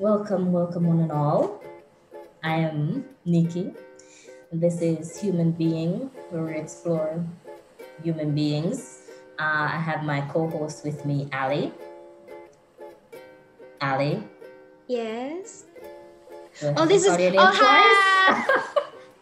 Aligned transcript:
Welcome, 0.00 0.50
welcome, 0.50 0.86
one 0.86 1.00
and 1.00 1.12
all. 1.12 1.62
I 2.42 2.54
am 2.56 3.04
Neekie. 3.26 3.76
This 4.50 4.80
is 4.80 5.20
Human 5.20 5.52
Being, 5.52 6.10
where 6.30 6.42
we 6.42 6.54
explore 6.56 7.22
human 8.02 8.34
beings. 8.34 9.02
Uh, 9.38 9.68
I 9.68 9.78
have 9.78 10.02
my 10.04 10.22
co 10.22 10.48
host 10.48 10.86
with 10.86 11.04
me, 11.04 11.28
Aly. 11.34 11.70
Aly. 13.82 14.22
Yes. 14.88 15.66
Oh, 16.62 16.86
this 16.86 17.04
is. 17.04 17.10
Oh, 17.10 17.52
hi. 17.52 18.46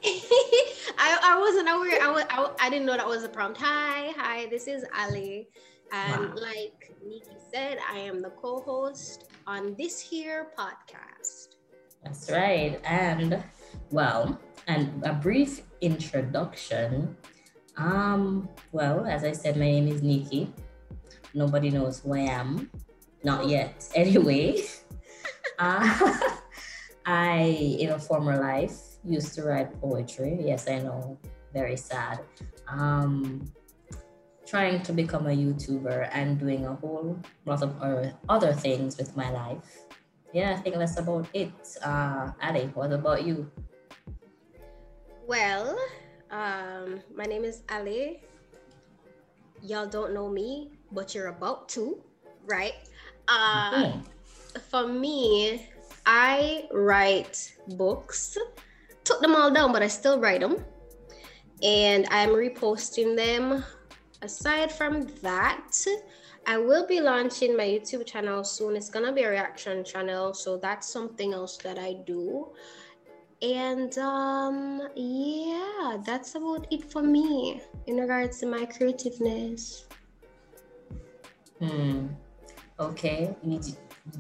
I, 0.97 1.19
I 1.25 1.39
wasn't 1.41 1.69
aware. 1.69 2.01
I, 2.01 2.13
was, 2.13 2.25
I, 2.31 2.51
I 2.61 2.71
didn't 2.71 2.87
know 2.87 2.97
that 2.97 3.05
was 3.05 3.25
a 3.25 3.29
prompt. 3.29 3.59
Hi, 3.61 4.13
hi. 4.17 4.47
This 4.47 4.69
is 4.69 4.85
Aly, 4.97 5.49
and 5.91 6.29
Wow. 6.29 6.35
like 6.37 6.95
Neekie 7.05 7.51
said, 7.53 7.79
I 7.93 7.99
am 7.99 8.23
the 8.23 8.31
co-host 8.31 9.28
on 9.49 9.75
this 9.81 9.99
here 9.99 10.53
podcast. 10.53 11.57
That's 12.05 12.31
right. 12.31 12.79
And 12.85 13.43
well, 13.91 14.39
and 14.69 15.03
a 15.03 15.15
brief 15.15 15.63
introduction. 15.81 17.17
Um, 17.79 18.49
well, 18.73 19.07
as 19.07 19.25
I 19.25 19.33
said, 19.33 19.57
my 19.57 19.65
name 19.65 19.89
is 19.89 20.03
Neekie. 20.03 20.53
Nobody 21.33 21.71
knows 21.71 22.01
who 22.01 22.15
I 22.15 22.29
am. 22.29 22.71
Not 23.25 23.49
yet. 23.49 23.89
Anyway. 23.97 24.63
uh, 25.59 26.21
I, 27.07 27.41
in 27.81 27.91
a 27.91 27.99
former 27.99 28.37
life, 28.39 29.01
used 29.03 29.35
to 29.37 29.45
write 29.45 29.73
poetry. 29.81 30.37
Yes, 30.45 30.69
I 30.69 30.81
know. 30.81 31.19
Very 31.55 31.77
sad. 31.77 32.21
Um, 32.69 33.51
trying 34.49 34.83
to 34.83 34.93
become 34.93 35.27
a 35.27 35.37
YouTuber 35.37 36.09
and 36.13 36.41
doing 36.41 36.65
a 36.65 36.75
whole 36.77 37.19
lot 37.45 37.63
of 37.63 37.77
other 38.29 38.53
things 38.53 38.97
with 38.97 39.15
my 39.15 39.31
life. 39.31 39.85
Yeah, 40.33 40.53
I 40.53 40.57
think 40.57 40.77
that's 40.77 40.99
about 40.99 41.29
it. 41.35 41.53
Uh, 41.85 42.33
Aly, 42.43 42.71
what 42.73 42.93
about 42.93 43.25
you? 43.25 43.51
Well, 45.27 45.77
um, 46.31 47.01
my 47.15 47.25
name 47.25 47.45
is 47.45 47.61
Aly. 47.71 48.23
Y'all 49.61 49.87
don't 49.87 50.15
know 50.15 50.29
me, 50.29 50.73
but 50.93 51.15
you're 51.15 51.29
about 51.29 51.69
to, 51.71 52.01
right? 52.47 52.75
Uh, 53.29 53.93
Hmm. 53.93 54.01
for 54.71 54.89
me, 54.89 55.69
I 56.07 56.69
write 56.73 57.53
books. 57.77 58.39
Took 59.05 59.21
them 59.21 59.37
all 59.37 59.51
down, 59.51 59.73
but 59.73 59.83
I 59.83 59.89
still 59.89 60.19
write 60.19 60.41
them. 60.41 60.65
And 61.63 62.07
I'm 62.11 62.31
reposting 62.31 63.17
them. 63.17 63.65
Aside 64.21 64.73
from 64.73 65.07
that, 65.23 65.71
I 66.47 66.59
will 66.59 66.87
be 66.87 67.01
launching 67.01 67.57
my 67.57 67.65
YouTube 67.65 68.05
channel 68.05 68.43
soon. 68.43 68.75
It's 68.75 68.91
gonna 68.91 69.13
be 69.13 69.23
a 69.23 69.31
reaction 69.31 69.85
channel, 69.85 70.35
so 70.35 70.57
that's 70.57 70.89
something 70.89 71.33
else 71.33 71.57
that 71.59 71.79
I 71.79 71.95
do. 72.05 72.49
And 73.43 73.97
um 73.99 74.89
yeah, 74.97 75.99
that's 76.05 76.35
about 76.35 76.67
it 76.73 76.91
for 76.91 77.03
me 77.03 77.63
in 77.87 77.97
regards 77.99 78.41
to 78.41 78.47
my 78.47 78.67
creativeness. 78.67 79.87
Hmm. 81.61 82.09
Okay. 82.81 83.37
You, 83.45 83.61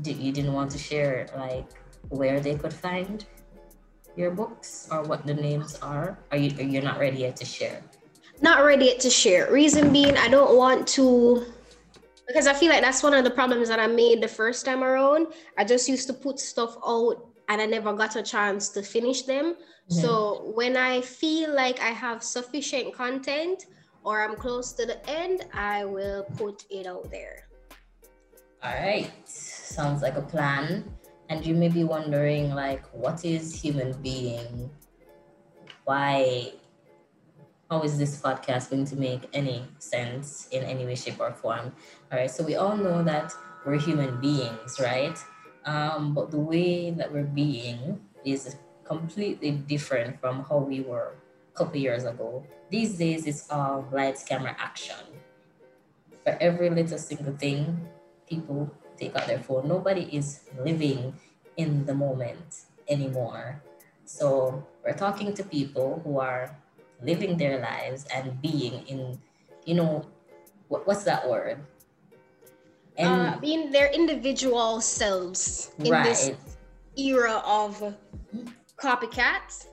you 0.04 0.32
didn't 0.32 0.52
want 0.52 0.70
to 0.72 0.78
share 0.78 1.26
like 1.36 1.66
where 2.08 2.38
they 2.38 2.54
could 2.54 2.72
find 2.72 3.24
your 4.14 4.30
books 4.30 4.88
or 4.92 5.02
what 5.02 5.26
the 5.26 5.34
names 5.34 5.74
are? 5.82 6.18
Are 6.30 6.38
you? 6.38 6.54
Are 6.58 6.82
not 6.82 7.00
ready 7.00 7.18
yet 7.18 7.34
to 7.36 7.44
share? 7.44 7.82
Not 8.42 8.64
ready 8.64 8.86
yet 8.86 9.00
to 9.00 9.10
share. 9.10 9.52
Reason 9.52 9.92
being, 9.92 10.16
I 10.16 10.28
don't 10.28 10.56
want 10.56 10.86
to, 10.88 11.46
because 12.26 12.46
I 12.46 12.54
feel 12.54 12.70
like 12.70 12.82
that's 12.82 13.02
one 13.02 13.14
of 13.14 13.24
the 13.24 13.30
problems 13.30 13.68
that 13.68 13.80
I 13.80 13.86
made 13.86 14.22
the 14.22 14.28
first 14.28 14.64
time 14.64 14.82
around. 14.84 15.28
I 15.56 15.64
just 15.64 15.88
used 15.88 16.06
to 16.08 16.14
put 16.14 16.38
stuff 16.38 16.76
out 16.86 17.26
and 17.48 17.60
I 17.60 17.66
never 17.66 17.92
got 17.94 18.16
a 18.16 18.22
chance 18.22 18.68
to 18.70 18.82
finish 18.82 19.22
them. 19.22 19.56
So 19.90 20.52
when 20.54 20.76
I 20.76 21.00
feel 21.00 21.54
like 21.54 21.80
I 21.80 21.88
have 21.88 22.22
sufficient 22.22 22.92
content 22.92 23.64
or 24.04 24.22
I'm 24.22 24.36
close 24.36 24.72
to 24.74 24.84
the 24.84 24.98
end, 25.08 25.46
I 25.54 25.86
will 25.86 26.24
put 26.36 26.64
it 26.68 26.86
out 26.86 27.10
there. 27.10 27.48
All 28.62 28.74
right. 28.74 29.10
Sounds 29.26 30.02
like 30.02 30.16
a 30.16 30.20
plan. 30.20 30.84
And 31.30 31.46
you 31.46 31.54
may 31.54 31.68
be 31.68 31.84
wondering, 31.84 32.54
like, 32.54 32.84
what 32.92 33.24
is 33.24 33.54
human 33.54 33.92
being? 34.02 34.70
Why? 35.84 36.52
How 37.70 37.82
is 37.82 37.98
this 37.98 38.18
podcast 38.18 38.70
going 38.70 38.86
to 38.86 38.96
make 38.96 39.28
any 39.34 39.62
sense 39.78 40.48
in 40.50 40.64
any 40.64 40.86
way, 40.86 40.94
shape, 40.94 41.20
or 41.20 41.32
form? 41.32 41.76
All 42.10 42.18
right. 42.18 42.30
So 42.30 42.42
we 42.42 42.56
all 42.56 42.74
know 42.74 43.02
that 43.02 43.30
we're 43.66 43.78
human 43.78 44.18
beings, 44.22 44.80
right? 44.80 45.18
Um, 45.66 46.14
but 46.14 46.30
the 46.30 46.38
way 46.38 46.90
that 46.92 47.12
we're 47.12 47.28
being 47.28 48.00
is 48.24 48.56
completely 48.84 49.50
different 49.50 50.18
from 50.18 50.46
how 50.48 50.64
we 50.64 50.80
were 50.80 51.12
a 51.54 51.58
couple 51.58 51.76
years 51.76 52.04
ago. 52.04 52.42
These 52.70 52.96
days, 52.96 53.26
it's 53.26 53.50
all 53.50 53.86
lights, 53.92 54.24
camera, 54.24 54.56
action. 54.58 55.04
For 56.24 56.38
every 56.40 56.70
little 56.70 56.96
single 56.96 57.36
thing, 57.36 57.86
people 58.26 58.72
take 58.96 59.14
out 59.14 59.26
their 59.26 59.40
phone. 59.40 59.68
Nobody 59.68 60.08
is 60.10 60.40
living 60.64 61.12
in 61.58 61.84
the 61.84 61.92
moment 61.92 62.64
anymore. 62.88 63.62
So 64.06 64.66
we're 64.82 64.96
talking 64.96 65.34
to 65.34 65.44
people 65.44 66.00
who 66.02 66.18
are 66.18 66.56
living 67.02 67.36
their 67.36 67.60
lives 67.60 68.06
and 68.14 68.40
being 68.42 68.86
in, 68.86 69.18
you 69.64 69.74
know, 69.74 70.04
what, 70.68 70.86
what's 70.86 71.04
that 71.04 71.28
word? 71.28 71.60
And 72.96 73.08
uh, 73.08 73.38
being 73.40 73.70
their 73.70 73.90
individual 73.92 74.80
selves 74.80 75.70
in 75.78 75.90
this 76.02 76.32
era 76.96 77.42
of 77.46 77.94
copycats. 78.76 79.66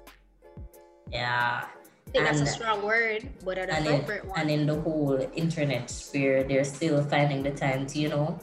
yeah. 1.11 1.65
I 2.07 2.11
think 2.11 2.25
that's 2.25 2.41
a 2.41 2.45
strong 2.45 2.81
word, 2.83 3.27
but 3.43 3.57
an 3.57 3.69
and 3.69 3.85
in, 3.85 3.93
appropriate 3.95 4.25
one. 4.25 4.39
and 4.39 4.49
in 4.49 4.65
the 4.67 4.79
whole 4.79 5.19
internet 5.35 5.89
sphere, 5.89 6.45
they're 6.45 6.63
still 6.63 7.03
finding 7.03 7.43
the 7.43 7.51
time 7.51 7.87
to, 7.87 7.99
you 7.99 8.07
know, 8.07 8.39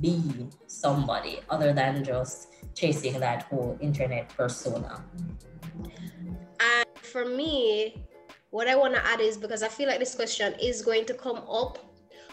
be 0.00 0.48
somebody 0.66 1.40
other 1.50 1.72
than 1.74 2.02
just 2.02 2.54
chasing 2.74 3.20
that 3.20 3.42
whole 3.42 3.76
internet 3.80 4.28
persona. 4.30 5.04
For 7.14 7.24
me, 7.24 7.94
what 8.50 8.66
I 8.66 8.74
want 8.74 8.92
to 8.94 9.06
add 9.06 9.20
is 9.20 9.36
because 9.36 9.62
I 9.62 9.68
feel 9.68 9.86
like 9.86 10.00
this 10.00 10.16
question 10.16 10.52
is 10.60 10.82
going 10.82 11.04
to 11.04 11.14
come 11.14 11.46
up. 11.48 11.78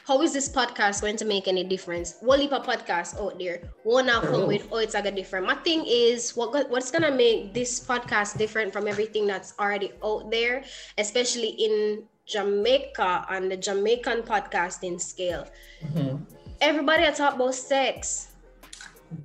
How 0.07 0.23
is 0.23 0.33
this 0.33 0.49
podcast 0.49 1.01
going 1.01 1.17
to 1.17 1.25
make 1.25 1.47
any 1.47 1.63
difference? 1.63 2.15
What 2.21 2.39
heap 2.39 2.51
of 2.51 2.65
podcasts 2.65 3.15
out 3.15 3.37
there 3.37 3.61
won't 3.83 4.07
now 4.07 4.21
come 4.21 4.47
with 4.47 4.67
oh 4.71 4.77
it's 4.77 4.95
like 4.95 5.05
a 5.05 5.11
different. 5.11 5.45
My 5.45 5.53
thing 5.53 5.85
is 5.85 6.35
what 6.35 6.67
what's 6.71 6.89
gonna 6.89 7.11
make 7.11 7.53
this 7.53 7.79
podcast 7.79 8.39
different 8.39 8.73
from 8.73 8.87
everything 8.87 9.27
that's 9.27 9.53
already 9.59 9.91
out 10.03 10.31
there, 10.31 10.63
especially 10.97 11.49
in 11.61 12.07
Jamaica 12.25 13.27
and 13.29 13.51
the 13.51 13.57
Jamaican 13.57 14.23
podcasting 14.23 14.99
scale. 14.99 15.45
Mhm. 15.93 16.25
Everybody 16.59 17.05
I 17.05 17.11
talk 17.11 17.35
about 17.35 17.53
sex. 17.53 18.29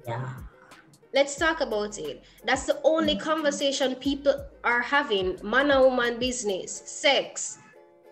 Yeah. 0.06 0.36
Let's 1.16 1.34
talk 1.34 1.62
about 1.62 1.96
it. 1.96 2.22
That's 2.44 2.66
the 2.66 2.78
only 2.84 3.16
conversation 3.16 3.94
people 3.94 4.34
are 4.64 4.82
having. 4.82 5.38
Man 5.42 5.70
and 5.70 5.82
woman 5.82 6.18
business, 6.18 6.82
sex, 6.84 7.56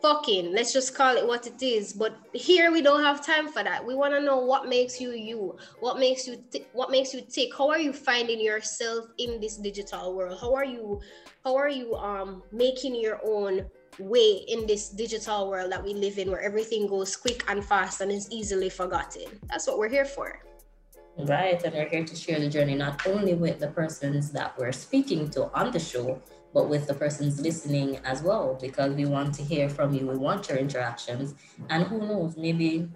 fucking. 0.01 0.55
Let's 0.55 0.73
just 0.73 0.95
call 0.95 1.15
it 1.19 1.27
what 1.27 1.47
it 1.47 1.63
is. 1.63 1.93
But 1.93 2.17
here 2.33 2.73
we 2.73 2.81
don't 2.81 3.03
have 3.03 3.23
time 3.23 3.49
for 3.49 3.63
that. 3.63 3.85
We 3.85 3.95
want 3.95 4.15
to 4.15 4.23
know 4.23 4.39
what 4.39 4.71
makes 4.71 5.03
you 5.03 5.11
you. 5.11 5.55
What 5.81 5.99
makes 5.99 6.27
you 6.27 6.43
ti- 6.51 6.65
what 6.73 6.91
makes 6.91 7.13
you 7.13 7.21
tick. 7.21 7.51
How 7.55 7.69
are 7.69 7.79
you 7.79 7.93
finding 7.93 8.41
yourself 8.41 9.05
in 9.19 9.39
this 9.39 9.59
digital 9.59 10.17
world? 10.17 10.39
How 10.41 10.55
are 10.55 10.65
you 10.65 11.03
how 11.45 11.57
are 11.57 11.69
you 11.69 11.95
um 11.97 12.43
making 12.53 12.95
your 12.95 13.21
own 13.23 13.67
way 13.99 14.47
in 14.49 14.67
this 14.67 14.89
digital 14.89 15.51
world 15.51 15.71
that 15.73 15.85
we 15.85 15.93
live 15.93 16.17
in 16.17 16.31
where 16.31 16.41
everything 16.41 16.87
goes 16.87 17.17
quick 17.17 17.45
and 17.49 17.63
fast 17.63 18.01
and 18.01 18.11
is 18.11 18.31
easily 18.31 18.71
forgotten? 18.71 19.29
That's 19.51 19.67
what 19.67 19.79
we're 19.79 19.91
here 19.91 20.07
for. 20.07 20.41
Right, 21.17 21.63
and 21.63 21.73
we're 21.73 21.89
here 21.89 22.05
to 22.05 22.17
share 22.17 22.41
the 22.41 22.49
journey 22.49 22.75
not 22.75 23.07
only 23.07 23.35
with 23.35 23.61
the 23.61 23.69
persons 23.69 24.33
that 24.33 24.59
we're 24.59 24.73
speaking 24.73 25.31
to 25.31 25.49
on 25.55 25.71
the 25.71 25.79
show, 25.79 26.21
but 26.53 26.69
with 26.69 26.89
the 26.89 26.95
persons 26.95 27.41
listening 27.41 27.99
as 28.05 28.23
well, 28.23 28.59
because 28.61 28.95
we 28.95 29.07
want 29.07 29.35
to 29.35 29.43
hear 29.43 29.69
from 29.69 29.95
you. 29.95 30.09
We 30.09 30.17
want 30.17 30.49
your 30.49 30.59
interactions, 30.59 31.35
and 31.71 31.85
who 31.85 31.99
knows, 31.99 32.37
maybe 32.37 32.89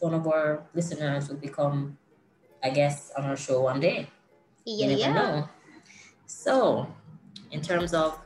one 0.00 0.14
of 0.14 0.26
our 0.26 0.62
listeners 0.74 1.28
will 1.28 1.36
become 1.36 1.98
a 2.62 2.70
guest 2.70 3.12
on 3.18 3.24
our 3.24 3.36
show 3.36 3.60
one 3.62 3.80
day. 3.80 4.08
Yeah, 4.64 4.86
you 4.86 4.96
never 4.96 5.00
yeah. 5.00 5.12
know. 5.12 5.48
So, 6.26 6.86
in 7.50 7.60
terms 7.60 7.92
of 7.92 8.18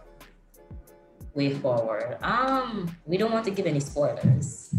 way 1.35 1.55
forward, 1.55 2.17
um, 2.23 2.97
we 3.07 3.17
don't 3.17 3.33
want 3.33 3.45
to 3.47 3.51
give 3.51 3.67
any 3.67 3.81
spoilers, 3.81 4.73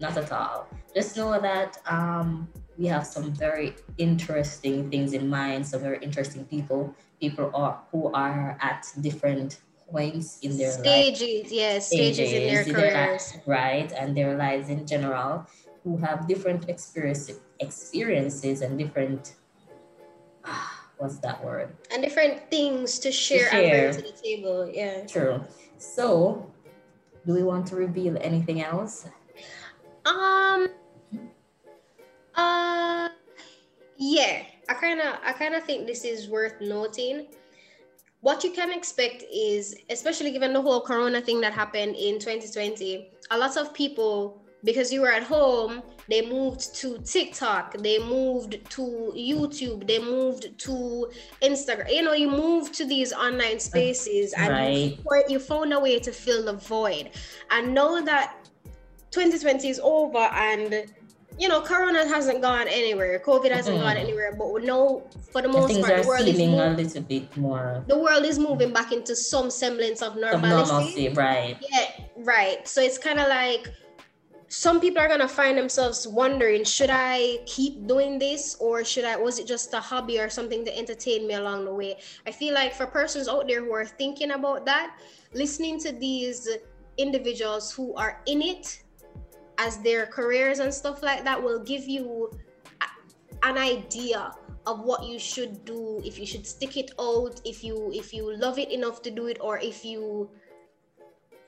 not 0.00 0.16
at 0.16 0.32
all. 0.32 0.68
Just 0.94 1.16
know 1.16 1.40
that 1.40 1.78
um, 1.86 2.48
we 2.80 2.86
have 2.86 3.06
some 3.06 3.30
very 3.32 3.74
interesting 3.98 4.90
things 4.90 5.12
in 5.12 5.28
mind, 5.28 5.66
some 5.66 5.82
very 5.82 5.98
interesting 6.00 6.46
people, 6.46 6.94
people 7.20 7.50
are, 7.52 7.78
who 7.92 8.10
are 8.14 8.56
at 8.62 8.86
different 9.02 9.60
points 9.90 10.38
in 10.40 10.56
their 10.56 10.70
life 10.70 11.14
stages, 11.14 11.52
yes, 11.52 11.88
stages, 11.88 12.32
in 12.32 12.46
their 12.46 12.62
stages, 12.62 12.80
careers. 12.80 13.34
li- 13.34 13.42
right, 13.46 13.92
and 13.92 14.16
their 14.16 14.34
lives 14.38 14.70
in 14.70 14.86
general, 14.86 15.46
who 15.84 15.98
have 15.98 16.26
different 16.26 16.70
experience, 16.70 17.30
experiences 17.58 18.62
and 18.62 18.78
different, 18.78 19.34
what's 20.96 21.18
that 21.18 21.44
word? 21.44 21.76
And 21.92 22.02
different 22.02 22.50
things 22.50 22.98
to 23.00 23.12
share, 23.12 23.50
share. 23.50 23.88
and 23.88 23.94
bring 23.94 24.06
to 24.06 24.10
the 24.10 24.18
table. 24.22 24.70
Yeah. 24.72 25.04
True. 25.04 25.44
So, 25.76 26.50
do 27.26 27.34
we 27.34 27.42
want 27.42 27.66
to 27.66 27.76
reveal 27.76 28.16
anything 28.22 28.62
else? 28.62 29.06
Um. 30.06 30.70
Uh. 32.40 33.08
Yeah, 34.02 34.44
I 34.68 34.74
kind 34.74 35.00
of, 35.00 35.18
I 35.24 35.32
kind 35.32 35.54
of 35.54 35.64
think 35.64 35.86
this 35.86 36.04
is 36.04 36.28
worth 36.28 36.54
noting. 36.60 37.26
What 38.22 38.42
you 38.44 38.50
can 38.50 38.72
expect 38.72 39.24
is, 39.32 39.74
especially 39.90 40.30
given 40.30 40.52
the 40.54 40.62
whole 40.62 40.80
Corona 40.80 41.20
thing 41.20 41.40
that 41.42 41.52
happened 41.52 41.96
in 41.96 42.18
2020, 42.18 43.10
a 43.30 43.38
lot 43.38 43.56
of 43.58 43.74
people, 43.74 44.42
because 44.64 44.90
you 44.92 45.02
were 45.02 45.12
at 45.12 45.22
home, 45.22 45.82
they 46.08 46.26
moved 46.26 46.74
to 46.76 46.98
TikTok, 46.98 47.76
they 47.78 47.98
moved 47.98 48.52
to 48.70 49.12
YouTube, 49.16 49.86
they 49.86 49.98
moved 49.98 50.58
to 50.58 51.10
Instagram. 51.42 51.92
You 51.92 52.02
know, 52.02 52.12
you 52.14 52.30
moved 52.30 52.74
to 52.74 52.84
these 52.86 53.12
online 53.12 53.60
spaces 53.60 54.32
and 54.34 54.50
Right. 54.50 54.98
you, 54.98 55.24
you 55.28 55.38
found 55.38 55.72
a 55.72 55.80
way 55.80 55.98
to 55.98 56.12
fill 56.12 56.44
the 56.44 56.54
void. 56.54 57.10
And 57.50 57.74
know 57.74 58.02
that 58.02 58.36
2020 59.10 59.68
is 59.68 59.80
over 59.82 60.18
and 60.18 60.86
you 61.38 61.48
know, 61.48 61.60
Corona 61.60 62.06
hasn't 62.06 62.42
gone 62.42 62.68
anywhere. 62.68 63.18
COVID 63.24 63.50
hasn't 63.50 63.78
Mhm. 63.78 63.82
gone 63.82 63.96
anywhere. 63.96 64.34
But 64.36 64.52
we 64.52 64.62
know, 64.64 65.04
for 65.32 65.40
the 65.42 65.48
And 65.48 65.56
most 65.56 65.68
things 65.68 65.80
part, 65.86 65.98
are 65.98 66.02
the 66.02 66.08
world 66.08 66.28
is 66.28 66.36
seeming 66.36 66.58
a 66.58 66.68
moving, 66.68 66.76
little 66.86 67.02
bit 67.02 67.36
more 67.36 67.84
the 67.88 67.98
world 67.98 68.24
is 68.24 68.38
moving 68.38 68.72
back 68.72 68.92
into 68.92 69.16
some 69.16 69.50
semblance 69.50 70.02
of 70.02 70.12
of 70.14 70.18
normalcy. 70.18 70.48
normalcy, 70.48 71.08
right? 71.10 71.56
Yeah, 71.70 71.86
right. 72.16 72.66
So 72.68 72.80
it's 72.82 72.98
kind 72.98 73.18
of 73.20 73.28
like 73.28 73.68
some 74.48 74.80
people 74.80 75.00
are 75.00 75.08
gonna 75.08 75.28
find 75.28 75.56
themselves 75.56 76.06
wondering, 76.08 76.64
should 76.64 76.90
I 76.90 77.38
keep 77.46 77.86
doing 77.86 78.18
this 78.18 78.56
or 78.58 78.84
should 78.84 79.04
I 79.04 79.16
was 79.16 79.38
it 79.38 79.46
just 79.46 79.72
a 79.74 79.80
hobby 79.80 80.18
or 80.18 80.28
something 80.28 80.64
to 80.64 80.76
entertain 80.76 81.26
me 81.28 81.34
along 81.34 81.64
the 81.64 81.72
way? 81.72 81.98
I 82.26 82.32
feel 82.32 82.52
like 82.54 82.74
for 82.74 82.86
persons 82.86 83.28
out 83.28 83.46
there 83.46 83.64
who 83.64 83.72
are 83.72 83.86
thinking 83.86 84.32
about 84.32 84.66
that, 84.66 84.98
listening 85.32 85.78
to 85.80 85.92
these 85.92 86.48
individuals 86.98 87.72
who 87.72 87.94
are 87.94 88.20
in 88.26 88.42
it 88.42 88.82
as 89.60 89.72
their 89.88 90.06
careers 90.06 90.58
and 90.64 90.72
stuff 90.72 90.98
like 91.02 91.22
that 91.28 91.38
will 91.46 91.62
give 91.72 91.84
you 91.86 92.06
an 93.42 93.56
idea 93.58 94.32
of 94.66 94.80
what 94.88 95.00
you 95.10 95.18
should 95.18 95.64
do 95.64 96.00
if 96.04 96.18
you 96.20 96.26
should 96.32 96.46
stick 96.46 96.76
it 96.82 96.90
out 97.00 97.34
if 97.44 97.62
you 97.64 97.76
if 98.02 98.12
you 98.16 98.24
love 98.44 98.56
it 98.58 98.70
enough 98.72 99.02
to 99.02 99.10
do 99.10 99.24
it 99.32 99.38
or 99.40 99.54
if 99.58 99.84
you 99.84 100.28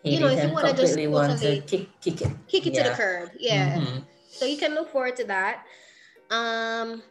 You 0.05 0.19
know, 0.21 0.27
if 0.35 0.43
you 0.43 0.51
just 0.83 0.99
want 1.17 1.39
to 1.39 1.63
kick, 1.71 1.89
kick 2.05 2.19
it. 2.27 2.31
kick 2.53 2.67
it 2.69 2.75
to 2.79 2.83
the 2.89 2.95
curb 3.01 3.29
yeah 3.39 3.79
Mhm. 3.81 3.99
so 4.37 4.43
you 4.53 4.59
can 4.63 4.73
look 4.75 4.89
forward 4.95 5.17
to 5.21 5.25
that 5.35 5.55
um 6.39 7.03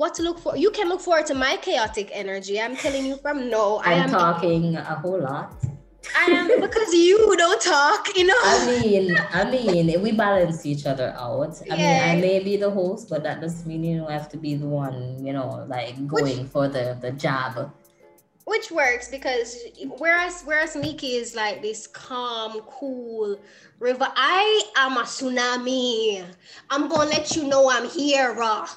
what 0.00 0.10
to 0.16 0.22
look 0.26 0.38
for 0.44 0.52
you 0.64 0.70
can 0.78 0.86
look 0.92 1.00
forward 1.06 1.26
to 1.32 1.34
my 1.46 1.54
chaotic 1.66 2.08
energy 2.22 2.54
i'm 2.64 2.76
telling 2.84 3.04
you 3.10 3.16
from 3.24 3.36
no 3.56 3.64
i 3.90 3.94
I'm 3.94 4.02
am 4.06 4.10
talking 4.10 4.62
a 4.76 4.94
whole 5.02 5.20
lot. 5.30 5.54
I 6.14 6.58
because 6.60 6.92
you 6.94 7.36
don't 7.36 7.60
talk 7.60 8.08
you 8.16 8.26
know 8.26 8.34
I 8.44 8.80
mean, 8.82 9.16
I 9.32 9.50
mean, 9.50 10.02
we 10.02 10.12
balance 10.12 10.64
each 10.66 10.86
other 10.86 11.14
out. 11.18 11.60
I 11.70 11.76
mean, 11.76 12.02
I 12.10 12.20
may 12.20 12.38
be 12.42 12.56
the 12.56 12.70
host, 12.70 13.08
but 13.08 13.22
that 13.24 13.40
doesn't 13.40 13.66
mean 13.66 13.84
you 13.84 14.06
I 14.06 14.12
have 14.12 14.28
to 14.30 14.36
be 14.36 14.54
the 14.56 14.66
one, 14.66 15.24
you 15.24 15.32
know, 15.32 15.64
like 15.68 16.06
going 16.06 16.46
for 16.48 16.68
the 16.68 16.96
the 17.00 17.12
job. 17.12 17.72
which 18.44 18.70
works 18.70 19.08
because 19.08 19.58
whereas 19.98 20.42
whereas 20.44 20.74
Neekie 20.76 21.14
is 21.20 21.34
like 21.34 21.62
this 21.62 21.86
calm, 21.86 22.60
cool 22.78 23.38
river, 23.80 24.06
I 24.14 24.62
am 24.76 24.96
a 24.96 25.02
tsunami. 25.02 26.24
I'm 26.70 26.88
gonna 26.88 27.10
let 27.10 27.34
you 27.36 27.44
know 27.44 27.68
I'm 27.70 27.88
here, 27.88 28.34
raw. 28.34 28.68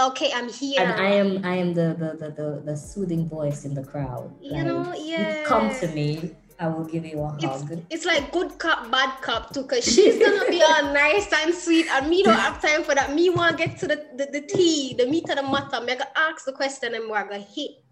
Okay, 0.00 0.30
I'm 0.34 0.48
here. 0.48 0.80
And 0.80 0.92
I 0.92 1.10
am 1.10 1.44
I 1.44 1.54
am 1.56 1.74
the 1.74 1.94
the, 1.98 2.16
the, 2.16 2.30
the, 2.32 2.62
the 2.64 2.76
soothing 2.76 3.28
voice 3.28 3.64
in 3.66 3.74
the 3.74 3.84
crowd. 3.84 4.34
You 4.40 4.64
know, 4.64 4.94
you 4.94 5.44
come 5.44 5.68
to 5.80 5.88
me, 5.88 6.34
I 6.62 6.68
will 6.68 6.84
give 6.84 7.04
you 7.04 7.18
a 7.18 7.34
it's, 7.34 7.44
hug. 7.44 7.82
it's 7.90 8.04
like 8.04 8.30
good 8.30 8.56
cop, 8.56 8.88
bad 8.88 9.20
cop 9.20 9.52
too, 9.52 9.64
cause 9.64 9.84
she's 9.84 10.16
gonna 10.16 10.48
be 10.48 10.62
all 10.62 10.92
nice 11.04 11.26
and 11.32 11.52
sweet, 11.52 11.86
and 11.90 12.08
me 12.08 12.22
don't 12.22 12.38
have 12.38 12.62
time 12.62 12.84
for 12.84 12.94
that. 12.94 13.12
Me 13.12 13.30
want 13.30 13.58
to 13.58 13.66
get 13.66 13.78
to 13.80 13.88
the, 13.88 13.96
the, 14.16 14.26
the 14.30 14.42
tea, 14.42 14.94
the 14.96 15.06
meat 15.06 15.28
of 15.28 15.36
the 15.36 15.42
matter. 15.42 15.80
Me 15.80 15.96
gonna 15.96 16.06
ask 16.14 16.44
the 16.44 16.52
question 16.52 16.94
and 16.94 17.10
we're 17.10 17.24
gonna 17.24 17.40
hit, 17.40 17.82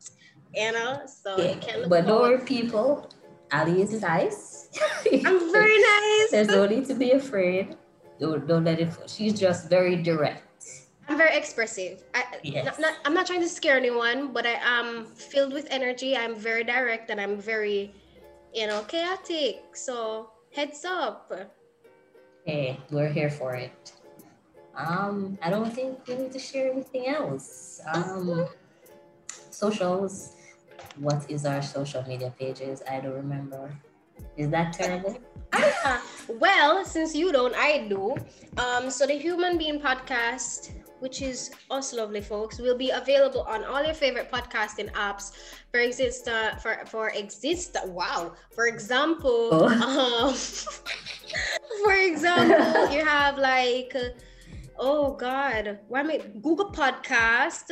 you 0.54 0.70
know. 0.70 1.02
So 1.06 1.36
Yeah, 1.36 1.54
you 1.54 1.60
can 1.60 1.80
look 1.80 1.90
But 1.90 2.06
don't 2.06 2.20
worry, 2.22 2.44
people. 2.44 3.10
Aly 3.52 3.82
is 3.82 4.00
nice. 4.00 4.68
I'm 5.12 5.52
very 5.58 5.78
nice. 5.82 6.30
There's 6.30 6.46
no 6.46 6.66
need 6.66 6.86
to 6.86 6.94
be 6.94 7.10
afraid. 7.10 7.76
Don't, 8.20 8.46
don't 8.46 8.64
let 8.64 8.78
it. 8.78 8.96
She's 9.06 9.34
just 9.38 9.68
very 9.68 9.96
direct. 9.96 10.46
I'm 11.08 11.16
very 11.18 11.36
expressive. 11.36 12.04
I, 12.14 12.22
Yes. 12.44 12.64
not, 12.64 12.78
not, 12.78 12.94
I'm 13.04 13.14
not 13.14 13.26
trying 13.26 13.40
to 13.40 13.48
scare 13.48 13.76
anyone, 13.76 14.32
but 14.32 14.46
I 14.46 14.56
am 14.62 15.06
filled 15.06 15.52
with 15.52 15.66
energy. 15.68 16.16
I'm 16.16 16.36
very 16.36 16.62
direct 16.62 17.10
and 17.10 17.20
I'm 17.20 17.36
very, 17.36 17.92
you 18.54 18.66
know, 18.66 18.82
chaotic. 18.82 19.74
So 19.74 20.30
heads 20.52 20.84
up. 20.84 21.32
Hey, 22.44 22.78
we're 22.90 23.08
here 23.08 23.30
for 23.30 23.54
it. 23.54 23.92
Um, 24.74 25.38
I 25.42 25.50
don't 25.50 25.70
think 25.72 26.06
we 26.06 26.14
need 26.16 26.32
to 26.32 26.38
share 26.38 26.70
anything 26.72 27.08
else. 27.08 27.80
Um, 27.92 28.46
socials. 29.50 30.36
What 30.96 31.30
is 31.30 31.44
our 31.44 31.62
social 31.62 32.02
media 32.06 32.32
pages? 32.38 32.82
I 32.90 33.00
don't 33.00 33.14
remember. 33.14 33.76
Is 34.36 34.50
that 34.50 34.72
terrible? 34.72 35.18
Ah, 35.52 36.00
well, 36.38 36.84
since 36.84 37.12
you 37.14 37.32
don't, 37.32 37.54
I 37.56 37.88
do. 37.88 38.14
Um, 38.56 38.88
so 38.88 39.04
the 39.04 39.14
Human 39.14 39.58
Being 39.58 39.80
Podcast, 39.80 40.70
which 41.00 41.22
is 41.22 41.50
us 41.70 41.92
lovely 41.92 42.20
folks, 42.20 42.58
will 42.58 42.76
be 42.76 42.90
available 42.90 43.42
on 43.42 43.64
all 43.64 43.82
your 43.84 43.94
favorite 43.94 44.30
podcasting 44.30 44.90
apps. 44.92 45.32
For 45.72 45.80
exist, 45.80 46.28
uh, 46.28 46.56
for 46.56 46.84
for 46.86 47.08
exist. 47.10 47.76
Wow. 47.86 48.34
For 48.54 48.66
example, 48.66 49.48
Oh. 49.52 49.66
um, 50.28 50.34
for 51.84 51.92
example, 51.92 52.92
you 52.94 53.04
have 53.04 53.38
like, 53.38 53.94
oh 54.78 55.12
God, 55.14 55.78
why 55.88 56.00
am 56.00 56.10
I? 56.10 56.18
Google 56.42 56.70
Podcast. 56.70 57.70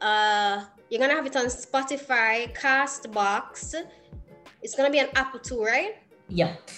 Uh, 0.00 0.64
you're 0.88 1.00
gonna 1.00 1.14
have 1.14 1.26
it 1.26 1.36
on 1.36 1.46
Spotify, 1.46 2.54
Castbox. 2.56 3.74
It's 4.62 4.74
gonna 4.74 4.90
be 4.90 4.98
an 4.98 5.08
Apple 5.14 5.40
too, 5.40 5.62
right? 5.62 5.96
Yep. 6.28 6.70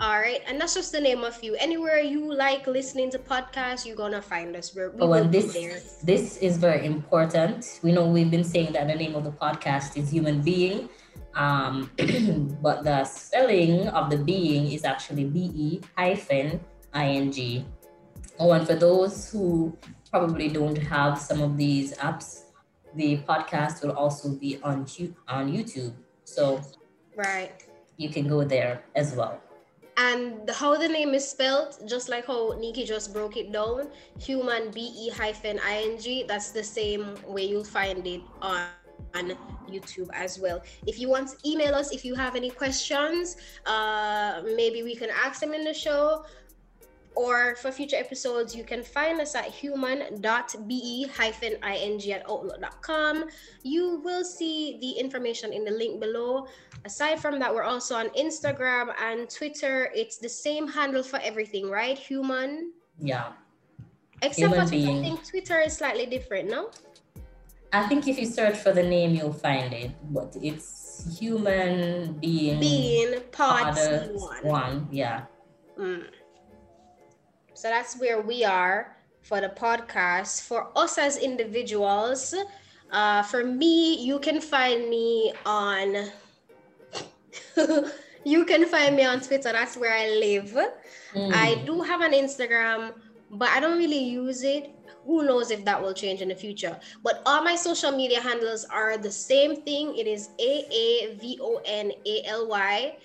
All 0.00 0.18
right, 0.18 0.40
and 0.48 0.58
that's 0.58 0.72
just 0.74 0.92
the 0.92 1.00
name 1.00 1.24
of 1.24 1.36
you. 1.44 1.56
Anywhere 1.60 1.98
you 1.98 2.32
like 2.32 2.66
listening 2.66 3.10
to 3.10 3.18
podcasts, 3.18 3.84
you're 3.84 3.96
gonna 3.96 4.22
find 4.22 4.56
us. 4.56 4.74
We're, 4.74 4.90
we 4.92 5.06
when 5.06 5.30
be 5.30 5.40
this 5.40 5.52
there. 5.52 5.76
this 6.02 6.38
is 6.38 6.56
very 6.56 6.86
important. 6.86 7.80
We 7.82 7.92
know 7.92 8.06
we've 8.06 8.30
been 8.30 8.44
saying 8.44 8.72
that 8.72 8.88
the 8.88 8.94
name 8.94 9.14
of 9.14 9.24
the 9.24 9.30
podcast 9.32 9.98
is 9.98 10.08
human 10.08 10.40
being. 10.40 10.88
Um, 11.34 11.90
but 12.62 12.82
the 12.82 13.04
spelling 13.04 13.88
of 13.88 14.08
the 14.08 14.16
being 14.16 14.72
is 14.72 14.84
actually 14.84 15.24
B 15.24 15.52
E 15.54 15.80
hyphen 15.98 16.60
I 16.94 17.20
N 17.20 17.30
G. 17.30 17.66
Oh, 18.38 18.52
and 18.52 18.66
for 18.66 18.74
those 18.74 19.30
who 19.30 19.76
probably 20.10 20.48
don't 20.48 20.78
have 20.78 21.18
some 21.20 21.42
of 21.42 21.58
these 21.58 21.92
apps, 21.98 22.44
the 22.96 23.18
podcast 23.28 23.84
will 23.84 23.92
also 23.92 24.32
be 24.32 24.58
on 24.62 24.86
on 25.28 25.52
YouTube, 25.52 25.92
so 26.24 26.62
Right. 27.14 27.52
you 27.98 28.08
can 28.08 28.26
go 28.26 28.44
there 28.44 28.82
as 28.96 29.14
well. 29.14 29.42
And 30.08 30.48
how 30.60 30.72
the 30.84 30.88
name 30.88 31.12
is 31.18 31.28
spelled, 31.28 31.72
just 31.86 32.08
like 32.08 32.26
how 32.32 32.42
Neekie 32.62 32.86
just 32.86 33.12
broke 33.12 33.36
it 33.36 33.52
down, 33.52 33.90
human 34.18 34.70
B 34.70 34.78
E 34.96 35.10
hyphen 35.10 35.60
I 35.72 35.74
N 35.92 35.94
G, 36.04 36.24
that's 36.30 36.50
the 36.58 36.64
same 36.64 37.04
way 37.34 37.44
you'll 37.50 37.72
find 37.78 38.06
it 38.06 38.22
on, 38.40 38.68
on 39.14 39.36
YouTube 39.68 40.08
as 40.14 40.38
well. 40.38 40.58
If 40.86 40.98
you 41.00 41.08
want 41.14 41.26
to 41.32 41.36
email 41.50 41.74
us, 41.74 41.92
if 41.92 42.02
you 42.08 42.14
have 42.14 42.34
any 42.34 42.50
questions, 42.62 43.36
uh, 43.66 44.40
maybe 44.60 44.82
we 44.82 44.94
can 44.96 45.10
ask 45.24 45.40
them 45.42 45.52
in 45.52 45.64
the 45.64 45.74
show. 45.74 46.24
Or 47.20 47.54
for 47.56 47.70
future 47.70 47.96
episodes, 48.00 48.56
you 48.56 48.64
can 48.64 48.82
find 48.82 49.20
us 49.20 49.34
at 49.34 49.44
human.be 49.44 51.06
hyphen 51.14 51.54
ing 51.60 52.12
at 52.12 52.24
outlook.com. 52.24 53.28
You 53.62 54.00
will 54.02 54.24
see 54.24 54.78
the 54.80 54.92
information 54.92 55.52
in 55.52 55.62
the 55.62 55.70
link 55.70 56.00
below. 56.00 56.46
Aside 56.86 57.20
from 57.20 57.38
that, 57.40 57.54
we're 57.54 57.68
also 57.68 57.94
on 57.94 58.08
Instagram 58.16 58.94
and 58.98 59.28
Twitter. 59.28 59.90
It's 59.94 60.16
the 60.16 60.30
same 60.30 60.66
handle 60.66 61.02
for 61.02 61.20
everything, 61.22 61.68
right? 61.68 61.98
Human. 61.98 62.72
Yeah, 62.98 63.32
Except 64.22 64.38
Human 64.38 64.64
for 64.64 64.72
Twitter, 64.72 64.90
I 64.90 65.02
think 65.02 65.28
Twitter 65.28 65.60
is 65.60 65.76
slightly 65.76 66.06
different, 66.06 66.48
no? 66.48 66.70
I 67.70 67.86
think 67.86 68.08
if 68.08 68.18
you 68.18 68.24
search 68.24 68.56
for 68.56 68.72
the 68.72 68.82
name, 68.82 69.14
you'll 69.14 69.34
find 69.34 69.74
it. 69.74 69.90
But 70.08 70.36
it's 70.40 71.18
human 71.20 72.14
being. 72.14 72.60
Being 72.60 73.20
Father 73.30 74.08
one. 74.14 74.40
one, 74.42 74.88
yeah. 74.90 75.26
Mm. 75.78 76.04
So 77.60 77.68
that's 77.68 78.00
where 78.00 78.22
we 78.22 78.42
are 78.42 78.96
for 79.20 79.42
the 79.42 79.50
podcast. 79.50 80.48
For 80.48 80.72
us 80.74 80.96
as 80.96 81.18
individuals, 81.18 82.34
uh, 82.90 83.22
for 83.24 83.44
me, 83.44 84.00
you 84.00 84.18
can 84.18 84.40
find 84.40 84.88
me 84.88 85.34
on. 85.44 86.08
you 88.24 88.46
can 88.46 88.64
find 88.64 88.96
me 88.96 89.04
on 89.04 89.20
Twitter. 89.20 89.52
That's 89.52 89.76
where 89.76 89.92
I 89.92 90.08
live. 90.08 90.56
Mm. 91.12 91.34
I 91.34 91.56
do 91.66 91.82
have 91.82 92.00
an 92.00 92.12
Instagram, 92.12 92.94
but 93.30 93.50
I 93.50 93.60
don't 93.60 93.76
really 93.76 94.04
use 94.08 94.42
it. 94.42 94.72
who 95.04 95.24
knows 95.24 95.50
if 95.50 95.62
that 95.64 95.76
will 95.82 95.92
change 95.92 96.22
in 96.22 96.28
the 96.28 96.34
future. 96.34 96.80
But 97.04 97.20
all 97.26 97.44
my 97.44 97.56
social 97.56 97.92
media 97.92 98.22
handles 98.22 98.64
are 98.64 98.96
the 98.96 99.10
same 99.10 99.60
thing. 99.68 99.96
It 99.96 100.06
is 100.06 100.30
A 100.40 100.64
A 100.72 101.14
V 101.20 101.38
O 101.42 101.60
N 101.66 101.92
A 102.06 102.22
L 102.24 102.48
Y. 102.48 102.96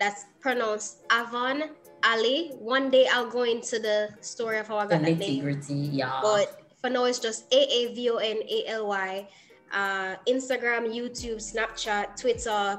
That's 0.00 0.26
pronounced 0.40 1.06
Avon 1.12 1.70
Aly. 2.04 2.50
One 2.58 2.90
day 2.90 3.06
I'll 3.12 3.28
go 3.30 3.42
into 3.44 3.78
the 3.78 4.10
story 4.20 4.58
of 4.58 4.68
how 4.68 4.78
I 4.78 4.86
got 4.86 5.00
The 5.00 5.10
that 5.10 5.18
name. 5.18 5.40
nitty-gritty, 5.42 5.74
yeah. 5.74 6.20
But 6.22 6.60
for 6.80 6.90
now, 6.90 7.04
it's 7.04 7.18
just 7.18 7.52
A 7.52 7.56
A 7.62 7.94
V 7.94 8.10
O 8.10 8.16
N 8.16 8.38
A 8.48 8.64
L 8.68 8.86
Y. 8.88 9.28
Uh, 9.72 10.16
Instagram, 10.28 10.86
YouTube, 10.94 11.36
Snapchat, 11.42 12.20
Twitter. 12.20 12.78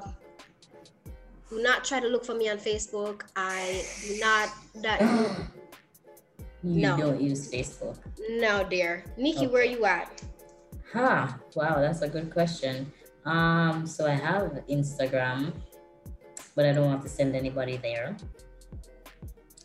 Do 1.50 1.62
not 1.62 1.84
try 1.84 2.00
to 2.00 2.08
look 2.08 2.26
for 2.26 2.34
me 2.36 2.50
on 2.50 2.58
Facebook. 2.58 3.22
I 3.36 3.84
do 4.08 4.18
not 4.20 4.50
that 4.82 5.02
you 6.64 6.82
No. 6.82 6.98
don't 6.98 7.22
use 7.22 7.52
Facebook. 7.52 7.98
no 8.30 8.64
dear. 8.64 9.04
Neekie, 9.20 9.50
where 9.52 9.62
are 9.62 9.66
you 9.66 9.86
at? 9.86 10.22
Huh. 10.94 11.28
Wow, 11.56 11.82
that's 11.82 12.02
a 12.02 12.08
good 12.10 12.32
question. 12.32 12.92
Um, 13.26 13.86
so 13.88 14.06
I 14.08 14.16
have 14.16 14.64
Instagram, 14.70 15.52
but 16.56 16.66
I 16.66 16.72
don't 16.72 16.86
want 16.86 17.02
to 17.04 17.10
send 17.10 17.36
anybody 17.36 17.78
there. 17.78 18.16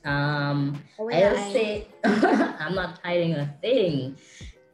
Um, 0.04 0.83
Oh, 0.99 1.11
I'll 1.11 1.37
say 1.52 1.88
I'm 2.04 2.75
not 2.75 3.00
hiding 3.04 3.35
a 3.35 3.47
thing. 3.61 4.16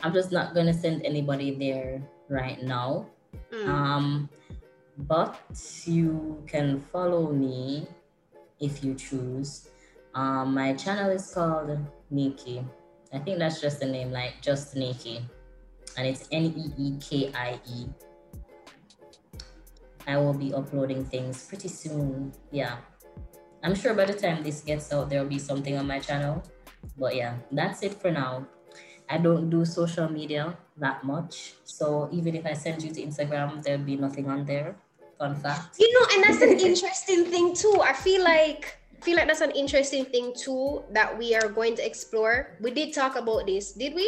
I'm 0.00 0.12
just 0.12 0.30
not 0.30 0.54
gonna 0.54 0.74
send 0.74 1.04
anybody 1.04 1.54
there 1.54 2.02
right 2.28 2.62
now. 2.62 3.06
Mm. 3.52 3.68
Um, 3.68 4.28
but 4.98 5.40
you 5.84 6.42
can 6.46 6.80
follow 6.92 7.32
me 7.32 7.86
if 8.60 8.82
you 8.82 8.94
choose. 8.94 9.68
Um, 10.14 10.54
my 10.54 10.72
channel 10.74 11.10
is 11.10 11.32
called 11.32 11.76
Neekie. 12.12 12.64
I 13.12 13.18
think 13.18 13.38
that's 13.38 13.60
just 13.60 13.80
the 13.80 13.86
name, 13.86 14.10
like 14.10 14.40
just 14.40 14.74
Neekie, 14.74 15.22
and 15.96 16.06
it's 16.06 16.28
N 16.32 16.54
E 16.56 16.72
E 16.78 16.98
K 17.00 17.30
I 17.34 17.60
E. 17.68 17.86
I 20.06 20.16
will 20.16 20.34
be 20.34 20.54
uploading 20.54 21.04
things 21.04 21.44
pretty 21.46 21.68
soon. 21.68 22.32
Yeah, 22.50 22.76
I'm 23.66 23.74
sure 23.74 23.94
by 23.98 24.04
the 24.06 24.14
time 24.14 24.46
this 24.46 24.60
gets 24.62 24.92
out, 24.94 25.10
there 25.10 25.18
will 25.20 25.28
be 25.28 25.42
something 25.42 25.74
on 25.76 25.88
my 25.90 25.98
channel. 25.98 26.38
But 26.96 27.16
yeah, 27.18 27.34
that's 27.50 27.82
it 27.82 27.98
for 27.98 28.12
now. 28.12 28.46
I 29.10 29.18
don't 29.18 29.50
do 29.50 29.64
social 29.64 30.08
media 30.08 30.56
that 30.78 31.02
much. 31.02 31.54
So 31.64 32.08
even 32.12 32.36
if 32.36 32.46
I 32.46 32.52
send 32.54 32.84
you 32.86 32.94
to 32.94 33.02
Instagram, 33.02 33.64
there'll 33.64 33.82
be 33.82 33.96
nothing 33.96 34.30
on 34.30 34.46
there. 34.46 34.76
Fun 35.18 35.34
fact. 35.34 35.82
You 35.82 35.90
know, 35.90 36.06
and 36.14 36.22
that's 36.22 36.42
an 36.46 36.60
interesting 36.62 37.24
thing 37.26 37.54
too. 37.58 37.74
I 37.82 37.92
feel 37.92 38.22
like 38.22 38.78
I 38.94 39.04
feel 39.04 39.16
like 39.16 39.26
that's 39.26 39.42
an 39.42 39.50
interesting 39.50 40.04
thing 40.04 40.32
too 40.38 40.84
that 40.92 41.18
we 41.18 41.34
are 41.34 41.48
going 41.48 41.74
to 41.74 41.84
explore. 41.84 42.54
We 42.60 42.70
did 42.70 42.94
talk 42.94 43.16
about 43.16 43.46
this, 43.46 43.72
did 43.72 43.94
we? 43.98 44.06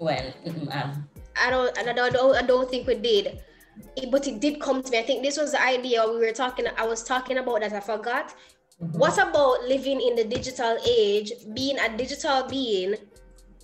Well, 0.00 0.26
um, 0.74 1.06
I 1.38 1.50
don't, 1.50 1.70
I 1.78 1.82
don't, 1.84 1.98
I 2.00 2.10
don't, 2.10 2.34
I 2.34 2.42
don't 2.42 2.68
think 2.68 2.88
we 2.88 2.96
did. 2.96 3.38
It- 3.94 4.10
but 4.10 4.26
it 4.26 4.40
did 4.40 4.58
come 4.60 4.82
to 4.82 4.90
me. 4.90 4.98
I 4.98 5.02
think 5.06 5.22
this 5.22 5.38
was 5.38 5.52
the 5.52 5.62
idea 5.62 6.02
we 6.02 6.18
were 6.18 6.32
talking. 6.34 6.66
I 6.76 6.84
was 6.84 7.04
talking 7.04 7.38
about 7.38 7.60
that. 7.60 7.72
I 7.72 7.78
forgot. 7.80 8.34
What 8.90 9.14
about 9.14 9.62
living 9.68 10.00
in 10.00 10.16
the 10.16 10.24
digital 10.24 10.76
age, 10.84 11.30
being 11.54 11.78
a 11.78 11.96
digital 11.96 12.42
being, 12.48 12.96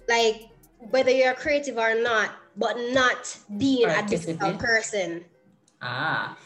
like 0.09 0.47
whether 0.79 1.11
you're 1.11 1.35
creative 1.35 1.77
or 1.77 2.01
not, 2.01 2.31
but 2.57 2.77
not 2.95 3.37
being 3.59 3.91
a 3.91 4.07
digital 4.07 4.55
person? 4.55 5.25
Ah, 5.83 6.39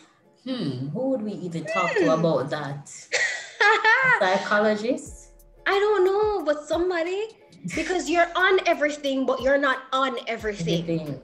hmm. 0.45 0.89
Who 0.89 1.11
would 1.11 1.21
we 1.21 1.33
even 1.33 1.67
talk 1.67 1.93
to 1.93 2.15
about 2.15 2.49
that? 2.49 2.89
Psychologist? 4.19 5.33
I 5.67 5.79
don't 5.79 6.05
know, 6.07 6.43
but 6.43 6.67
somebody 6.67 7.29
because 7.77 8.09
you're 8.09 8.33
on 8.35 8.59
everything, 8.67 9.27
but 9.27 9.43
you're 9.43 9.59
not 9.59 9.85
on 9.93 10.17
everything. 10.27 10.81
Everything. 10.81 11.21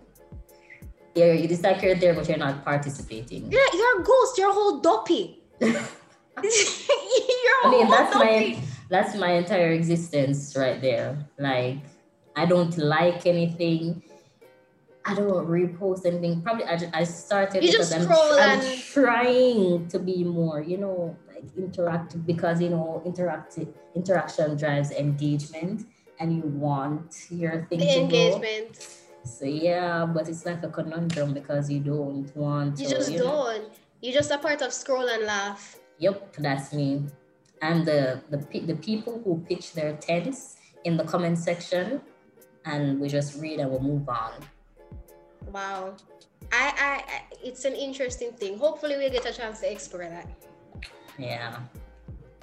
You're, 1.15 1.33
it's 1.33 1.63
like 1.63 1.81
you're 1.81 1.97
there, 1.97 2.13
but 2.13 2.29
you're 2.29 2.37
not 2.37 2.63
participating. 2.63 3.51
Yeah, 3.51 3.67
you're 3.73 4.03
a 4.03 4.05
ghost. 4.05 4.37
You're 4.37 4.51
a 4.51 4.53
whole 4.53 4.81
dopey. 4.81 5.43
I 7.65 7.71
mean, 7.71 7.89
that's 7.89 8.15
my 8.15 8.59
that's 8.89 9.15
my 9.17 9.33
entire 9.33 9.73
existence 9.73 10.55
right 10.57 10.81
there. 10.81 11.19
Like, 11.39 11.79
I 12.37 12.47
don't 12.47 12.77
like 12.79 13.27
anything. 13.27 14.03
I 15.05 15.15
don't 15.15 15.47
repost 15.49 16.05
anything. 16.07 16.43
Probably 16.43 16.65
I, 16.65 16.77
ju- 16.77 16.91
I 16.93 17.05
started 17.05 17.63
You 17.65 17.71
because 17.73 17.91
just 17.91 18.09
I'm, 18.11 18.13
I'm 18.13 18.61
and- 18.61 18.83
trying 18.83 19.89
to 19.89 19.99
be 19.99 20.23
more, 20.23 20.61
you 20.61 20.77
know, 20.77 21.17
like 21.33 21.45
interactive 21.57 22.27
because 22.27 22.61
you 22.61 22.69
know, 22.69 23.03
interactive 23.07 23.69
interaction 23.95 24.57
drives 24.57 24.91
engagement, 24.91 25.87
and 26.21 26.37
you 26.37 26.43
want 26.43 27.27
your 27.31 27.65
thing 27.67 27.79
The 27.81 27.99
engagement. 28.01 28.97
So 29.25 29.45
yeah, 29.47 30.05
but 30.07 30.29
it's 30.29 30.45
like 30.47 30.63
a 30.63 30.69
conundrum 30.69 31.33
because 31.35 31.71
you 31.71 31.81
don't 31.81 32.35
want. 32.37 32.79
You 32.79 32.87
to, 32.89 32.95
just 32.95 33.11
you 33.11 33.19
don't. 33.19 33.65
You're 34.01 34.15
just 34.15 34.31
a 34.31 34.39
part 34.39 34.63
of 34.63 34.73
scroll 34.73 35.09
and 35.09 35.25
laugh. 35.25 35.78
Yep, 35.99 36.37
that's 36.39 36.73
me. 36.73 37.05
I'm 37.63 37.85
the 37.85 38.23
the 38.31 38.39
the 38.61 38.77
people 38.77 39.21
who 39.25 39.45
pitch 39.49 39.73
their 39.73 39.97
tents 39.97 40.57
in 40.85 40.97
the 40.97 41.05
comment 41.05 41.39
section, 41.39 42.01
and 42.65 43.01
we 43.01 43.09
just 43.09 43.41
read 43.41 43.59
and 43.59 43.71
we'll 43.71 43.83
move 43.83 44.09
on. 44.09 44.33
Wow. 45.53 45.95
I, 46.53 46.73
I, 46.79 47.13
I 47.13 47.23
it's 47.43 47.65
an 47.65 47.75
interesting 47.75 48.33
thing. 48.33 48.59
Hopefully 48.59 48.97
we 48.97 49.11
get 49.11 49.27
a 49.27 49.33
chance 49.33 49.61
to 49.61 49.71
explore 49.71 50.09
that. 50.09 50.29
Yeah. 51.19 51.59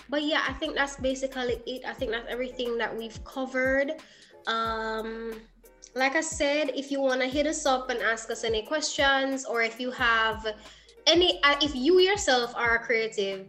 But 0.10 0.24
yeah, 0.24 0.44
I 0.48 0.54
think 0.54 0.76
that's 0.76 0.98
basically 0.98 1.62
it. 1.66 1.86
I 1.86 1.94
think 1.94 2.12
that's 2.12 2.28
everything 2.30 2.78
that 2.78 2.96
we've 2.96 3.24
covered. 3.24 3.94
Um 4.48 5.42
like 5.96 6.16
I 6.18 6.22
said, 6.22 6.72
if 6.76 6.92
you 6.92 7.00
want 7.00 7.22
to 7.22 7.28
hit 7.28 7.48
us 7.48 7.66
up 7.66 7.90
and 7.90 8.02
ask 8.02 8.30
us 8.30 8.44
any 8.44 8.64
questions 8.64 9.46
or 9.46 9.62
if 9.62 9.80
you 9.80 9.92
have 9.92 10.46
any 11.08 11.42
uh, 11.44 11.56
if 11.62 11.76
you 11.76 12.00
yourself 12.00 12.54
are 12.56 12.76
a 12.76 12.80
creative 12.80 13.48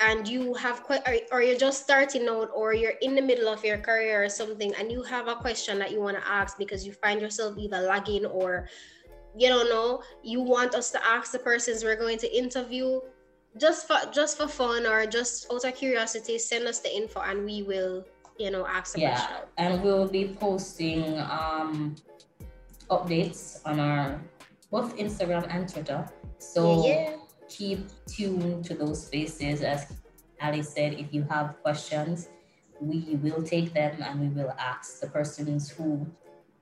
and 0.00 0.26
you 0.26 0.54
have 0.54 0.86
que- 0.86 1.02
or, 1.06 1.16
or 1.30 1.42
you're 1.42 1.58
just 1.58 1.82
starting 1.82 2.26
out 2.28 2.50
or 2.54 2.72
you're 2.72 2.94
in 3.02 3.14
the 3.14 3.20
middle 3.22 3.48
of 3.48 3.64
your 3.64 3.78
career 3.78 4.24
or 4.24 4.28
something 4.28 4.74
and 4.76 4.90
you 4.90 5.02
have 5.02 5.28
a 5.28 5.34
question 5.36 5.78
that 5.78 5.90
you 5.92 6.00
want 6.00 6.16
to 6.16 6.26
ask 6.26 6.56
because 6.58 6.86
you 6.86 6.92
find 6.92 7.20
yourself 7.20 7.56
either 7.58 7.80
lagging 7.80 8.24
or 8.26 8.68
you 9.36 9.48
don't 9.48 9.68
know 9.68 10.02
you 10.22 10.40
want 10.40 10.74
us 10.74 10.90
to 10.90 11.06
ask 11.06 11.32
the 11.32 11.38
persons 11.38 11.84
we're 11.84 11.96
going 11.96 12.18
to 12.18 12.36
interview 12.36 13.00
just 13.58 13.86
for 13.86 13.98
just 14.10 14.38
for 14.38 14.48
fun 14.48 14.86
or 14.86 15.06
just 15.06 15.46
out 15.52 15.64
of 15.64 15.74
curiosity 15.74 16.38
send 16.38 16.66
us 16.66 16.80
the 16.80 16.96
info 16.96 17.20
and 17.20 17.44
we 17.44 17.62
will 17.62 18.04
you 18.38 18.50
know 18.50 18.66
ask 18.66 18.94
the 18.94 19.02
question. 19.02 19.36
Yeah, 19.36 19.64
and 19.64 19.82
we'll 19.82 20.08
be 20.08 20.36
posting 20.40 21.18
um 21.20 21.94
updates 22.90 23.60
on 23.64 23.78
our 23.78 24.20
both 24.70 24.96
Instagram 24.96 25.46
and 25.50 25.68
Twitter. 25.68 26.06
So 26.38 26.86
yeah, 26.86 27.10
yeah. 27.10 27.16
keep 27.48 27.88
tuned 28.06 28.64
to 28.66 28.74
those 28.74 29.06
spaces. 29.06 29.62
As 29.62 29.86
Aly 30.42 30.62
said, 30.62 30.94
if 30.94 31.12
you 31.12 31.22
have 31.30 31.56
questions, 31.62 32.28
we 32.80 33.18
will 33.22 33.42
take 33.42 33.72
them 33.74 34.00
and 34.02 34.20
we 34.20 34.28
will 34.28 34.54
ask 34.58 35.00
the 35.00 35.06
persons 35.08 35.68
who 35.70 36.06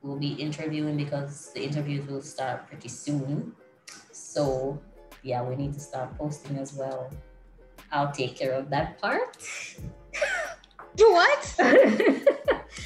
will 0.03 0.17
be 0.19 0.33
interviewing 0.35 0.97
because 0.97 1.53
the 1.55 1.63
interviews 1.63 2.07
will 2.09 2.23
start 2.23 2.67
pretty 2.67 2.89
soon. 2.89 3.53
So 4.13 4.81
yeah, 5.23 5.43
we 5.43 5.57
need 5.57 5.75
to 5.75 5.81
start 5.81 6.17
posting 6.19 6.59
as 6.59 6.75
well. 6.75 7.11
I'll 7.93 8.13
take 8.13 8.37
care 8.37 8.53
of 8.53 8.71
that 8.71 8.99
part. 9.01 9.37
What? 10.99 11.55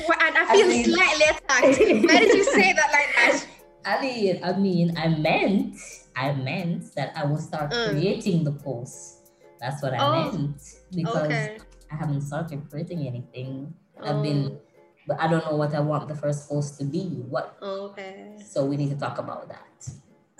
Well, 0.08 0.18
and 0.20 0.36
I 0.36 0.46
I 0.48 0.56
feel 0.56 0.68
mean- 0.68 0.84
slightly 0.84 1.24
attacked. 1.24 1.78
Why 2.08 2.18
did 2.18 2.34
you 2.34 2.44
say 2.44 2.72
that 2.72 2.90
like 2.92 3.14
that? 3.16 3.46
Aly, 3.84 4.42
I 4.42 4.56
mean, 4.58 4.96
I 4.96 5.08
meant, 5.08 5.76
I 6.14 6.32
meant 6.32 6.94
that 6.94 7.12
I 7.16 7.24
will 7.24 7.38
start 7.38 7.70
Mm. 7.70 7.84
creating 7.84 8.44
the 8.44 8.52
posts. 8.52 9.18
That's 9.60 9.82
what 9.82 9.94
I 9.94 9.98
Oh, 9.98 10.10
meant 10.32 10.56
because 10.94 11.30
Okay. 11.30 11.58
I 11.90 11.94
haven't 11.96 12.22
started 12.22 12.68
creating 12.70 13.06
anything. 13.06 13.74
I've 14.02 14.16
Oh, 14.16 14.22
been, 14.22 14.58
but 15.06 15.20
I 15.20 15.26
don't 15.28 15.44
know 15.44 15.56
what 15.56 15.74
I 15.74 15.80
want 15.80 16.08
the 16.08 16.14
first 16.14 16.48
post 16.48 16.78
to 16.78 16.84
be. 16.84 17.22
What? 17.28 17.56
okay. 17.62 18.34
So 18.44 18.64
we 18.64 18.76
need 18.76 18.90
to 18.90 18.96
talk 18.96 19.18
about 19.18 19.48
that. 19.48 19.88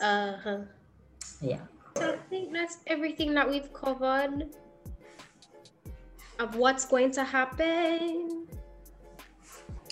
Uh-huh. 0.01 0.59
Yeah. 1.41 1.61
So 1.97 2.15
I 2.15 2.17
think 2.31 2.53
that's 2.53 2.79
everything 2.87 3.35
that 3.35 3.49
we've 3.49 3.73
covered 3.73 4.55
of 6.39 6.57
what's 6.57 6.85
going 6.85 7.11
to 7.13 7.23
happen. 7.25 8.47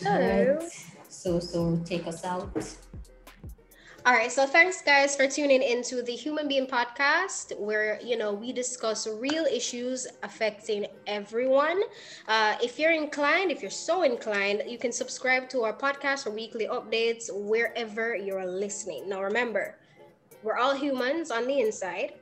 Hello. 0.01 0.59
Right. 0.59 0.73
So, 1.09 1.39
so 1.41 1.81
take 1.85 2.07
us 2.07 2.25
out. 2.25 2.51
All 4.07 4.15
right, 4.15 4.33
so 4.33 4.47
thanks 4.47 4.81
guys 4.81 5.15
for 5.15 5.27
tuning 5.27 5.63
into 5.63 6.01
the 6.01 6.13
Human 6.13 6.49
Being 6.49 6.67
Podcast, 6.67 7.59
where 7.61 8.01
you 8.03 8.17
know 8.17 8.33
we 8.33 8.51
discuss 8.51 9.07
real 9.07 9.45
issues 9.45 10.07
affecting 10.23 10.87
everyone. 11.07 11.83
Uh, 12.27 12.57
if 12.63 12.79
you're 12.79 12.93
inclined, 12.93 13.51
if 13.51 13.61
you're 13.61 13.71
so 13.71 14.03
inclined, 14.03 14.63
you 14.67 14.79
can 14.79 14.91
subscribe 14.91 15.51
to 15.51 15.65
our 15.65 15.75
podcast 15.75 16.23
for 16.25 16.31
weekly 16.31 16.67
updates 16.67 17.29
wherever 17.31 18.17
you're 18.17 18.47
listening. 18.47 19.07
Now 19.07 19.23
remember, 19.23 19.77
we're 20.43 20.57
all 20.57 20.75
humans 20.75 21.31
on 21.31 21.47
the 21.47 21.61
inside, 21.61 22.15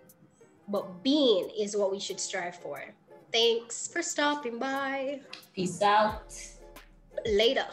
but 0.67 1.05
being 1.05 1.49
is 1.57 1.77
what 1.77 1.93
we 1.93 2.01
should 2.01 2.19
strive 2.19 2.57
for. 2.57 2.83
Thanks 3.31 3.87
for 3.87 4.03
stopping 4.03 4.59
by. 4.59 5.21
Peace 5.55 5.81
out. 5.81 6.35
Later. 7.25 7.67